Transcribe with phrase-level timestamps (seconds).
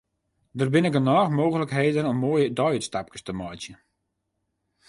[0.59, 3.79] Der binne genôch mooglikheden om moaie deiútstapkes te meitsjen.